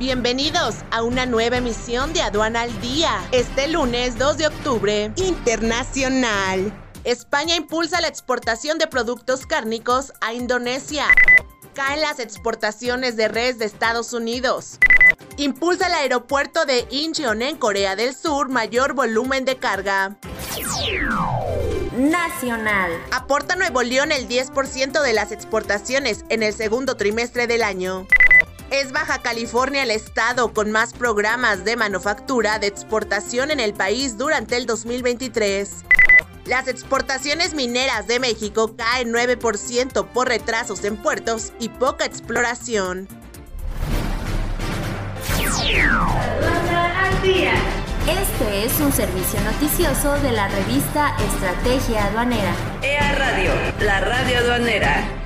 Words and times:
Bienvenidos 0.00 0.76
a 0.92 1.02
una 1.02 1.26
nueva 1.26 1.58
emisión 1.58 2.14
de 2.14 2.22
Aduana 2.22 2.62
al 2.62 2.80
Día. 2.80 3.22
Este 3.32 3.68
lunes 3.68 4.16
2 4.16 4.38
de 4.38 4.46
octubre, 4.46 5.12
internacional. 5.16 6.72
España 7.04 7.54
impulsa 7.54 8.00
la 8.00 8.08
exportación 8.08 8.78
de 8.78 8.86
productos 8.86 9.44
cárnicos 9.44 10.14
a 10.22 10.32
Indonesia. 10.32 11.04
Caen 11.74 12.00
las 12.00 12.18
exportaciones 12.18 13.18
de 13.18 13.28
res 13.28 13.58
de 13.58 13.66
Estados 13.66 14.14
Unidos. 14.14 14.78
Impulsa 15.36 15.88
el 15.88 15.92
aeropuerto 15.92 16.64
de 16.64 16.86
Incheon 16.90 17.42
en 17.42 17.58
Corea 17.58 17.94
del 17.94 18.16
Sur 18.16 18.48
mayor 18.48 18.94
volumen 18.94 19.44
de 19.44 19.56
carga. 19.58 20.16
Nacional. 21.98 22.90
Aporta 23.12 23.54
Nuevo 23.54 23.82
León 23.82 24.12
el 24.12 24.26
10% 24.26 25.02
de 25.02 25.12
las 25.12 25.30
exportaciones 25.30 26.24
en 26.30 26.42
el 26.42 26.54
segundo 26.54 26.96
trimestre 26.96 27.46
del 27.46 27.62
año. 27.62 28.06
Es 28.70 28.92
Baja 28.92 29.20
California 29.20 29.82
el 29.82 29.90
estado 29.90 30.54
con 30.54 30.70
más 30.70 30.92
programas 30.92 31.64
de 31.64 31.74
manufactura 31.74 32.60
de 32.60 32.68
exportación 32.68 33.50
en 33.50 33.58
el 33.58 33.74
país 33.74 34.16
durante 34.16 34.56
el 34.56 34.66
2023. 34.66 35.84
Las 36.44 36.68
exportaciones 36.68 37.52
mineras 37.52 38.06
de 38.06 38.20
México 38.20 38.76
caen 38.76 39.12
9% 39.12 40.06
por 40.06 40.28
retrasos 40.28 40.84
en 40.84 40.96
puertos 40.96 41.52
y 41.58 41.68
poca 41.68 42.04
exploración. 42.04 43.08
Este 48.06 48.64
es 48.64 48.80
un 48.80 48.92
servicio 48.92 49.40
noticioso 49.40 50.12
de 50.20 50.30
la 50.30 50.46
revista 50.46 51.16
Estrategia 51.18 52.06
Aduanera. 52.06 52.54
EA 52.82 53.14
Radio, 53.16 53.50
la 53.80 54.00
radio 54.00 54.38
aduanera. 54.38 55.19